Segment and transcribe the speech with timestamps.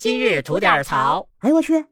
[0.00, 1.28] 今日吐点槽。
[1.40, 1.84] 哎呦我去！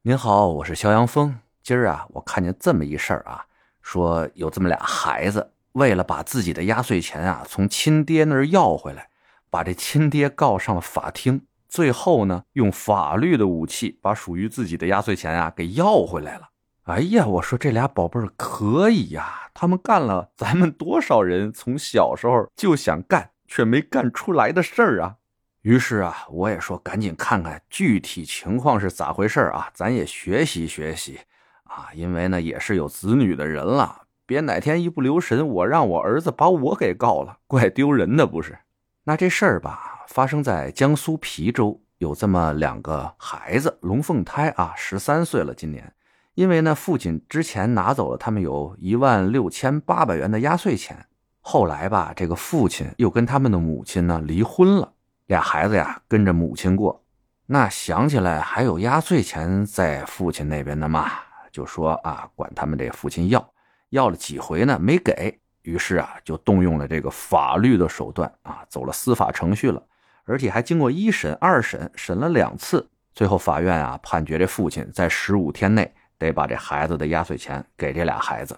[0.00, 1.38] 您好，我是肖阳峰。
[1.62, 3.44] 今儿啊，我看见这么一事儿啊，
[3.82, 9.10] 说有这么俩孩子，为了把自己的压岁钱啊从亲爹那儿要回来，
[9.50, 11.42] 把这亲爹告上了法庭。
[11.68, 16.48] 最后呢，用法律的武器把属于自己的压岁钱啊给要回来了。
[16.84, 25.16] 哎呀，我说这俩宝贝儿可以呀，他们干了咱们多少人从小时候就想干却没干出来的事儿啊！
[25.66, 31.18] 于是啊，我也说赶紧看看具体情况是咋回事啊，咱也学习学习
[31.64, 38.56] 啊，因为呢也是有子女的人了，别哪天一不留神，我让我儿子把我给告了，怪丢人的不是？
[39.02, 45.92] 那这事儿吧，发生在江苏邳州，有这么两个孩子，龙凤胎啊，十三岁了，今年，
[46.36, 51.06] 因为呢父亲之前拿走了他们有一万六千八百元的压岁钱，
[51.40, 54.92] 后来吧，这个父亲又跟他们的母亲呢离婚了。
[55.26, 57.04] 俩孩子呀，跟着母亲过，
[57.46, 61.10] 那想起来还有压岁钱在父亲那边的嘛，
[61.50, 63.52] 就说啊，管他们这父亲要，
[63.90, 69.82] 要了几回呢，没给，于是啊，就动用了这个法律的手段啊，走了司法程序了，
[70.24, 78.56] 而且还经过一审、二审，审了两次，最后法院啊，判决这父亲在十五天内得把这孩子的压岁钱给这俩孩子。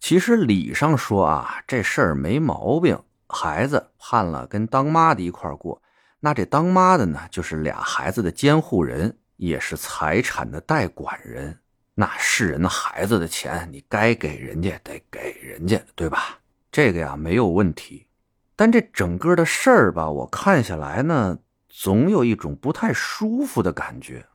[0.00, 5.80] 其实理上说啊，这事儿没毛病，孩子判了跟当妈的一块过。
[6.20, 11.58] 那这当妈的呢，就是俩孩子的监护人，也是财产的代管人。
[11.94, 16.38] 那是人的孩子的钱，你该给人家得给人家，对吧？
[16.70, 18.06] 这个呀没有问题。
[18.54, 21.38] 但这整个的事儿吧，我看下来呢，
[21.68, 24.26] 总有一种不太舒服的感觉。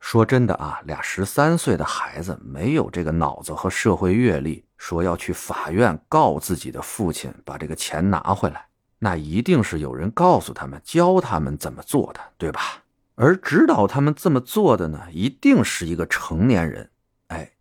[0.00, 8.66] 说真的啊，俩十三岁的孩子没有这个脑子和社会阅历，说要去法院告自己的父亲，把这个钱拿回来。
[8.98, 12.82] 那一定是有人告诉他们、教他们怎么做的，对吧？
[13.16, 16.90] 而指导他们这么做的呢，一定是一个成年人。
[17.28, 17.52] 哎，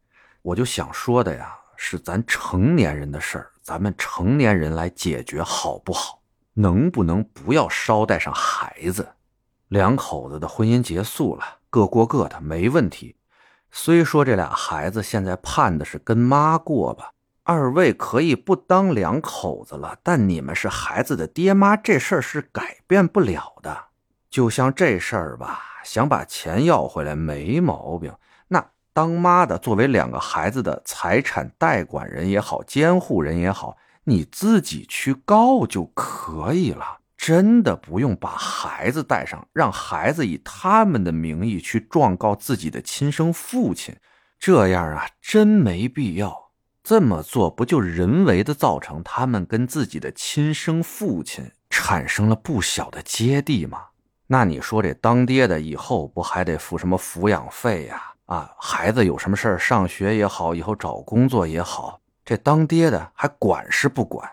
[0.41, 6.21] 我就想说的呀，是咱成年人的事儿，咱们成年人来解决好不好？
[6.55, 9.07] 能不能不要捎带上孩子？
[9.67, 13.15] 两口子的婚姻结束了，各过各的，没问题。
[13.71, 17.11] 虽说这俩孩子现在盼的是跟妈过吧。
[17.45, 23.87] 二位可以不当两口子了，但你们是孩子的爹妈，这事儿是改变不了的。
[24.29, 28.13] 就像这事儿吧，想把钱要回来没毛病。
[28.47, 43.97] 那当妈的作为两个孩子的财产代管人也好，监护人也好，你自己去告就可以了，真的不用把孩子带上，让孩子以他们的名义去状告自己的亲生父亲，
[44.39, 46.42] 这样啊，真没必要。
[46.83, 53.85] 这么做不就人为的造成他们跟自己的亲生父亲产生了不小的芥蒂吗？
[54.27, 58.13] 那你说这当爹的以后不还得付什么抚养费呀？
[58.25, 64.29] 啊，孩子有什么事儿上学也好，以后找工作也好，这当爹的还管是不管？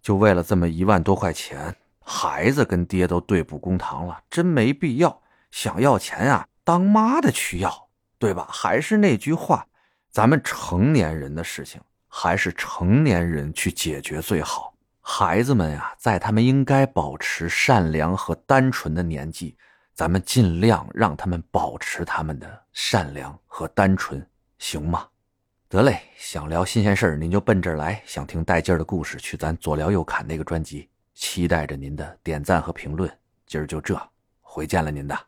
[0.00, 5.22] 就为了这么一万多块钱，孩子跟爹都对簿公堂了，真没必要。
[5.52, 7.88] 想要钱啊，当妈的去要，
[8.18, 8.48] 对吧？
[8.50, 9.66] 还是那句话，
[10.10, 11.80] 咱们成年人的事情。
[12.14, 14.74] 还是成年人去解决最好。
[15.00, 19.56] 孩子们呀，在他们应该保持善良和单纯的年纪，
[19.94, 24.24] 咱们尽量让他们保持他们的善良和单纯，
[24.58, 25.08] 行吗？
[25.70, 30.90] 得嘞，想聊新鲜事儿，您就奔这儿来；想听带劲儿的故事，去咱左聊右侃那个专辑。
[31.14, 33.10] 期待着您的点赞和评论。
[33.46, 33.98] 今儿就这，
[34.42, 35.26] 回见了您的。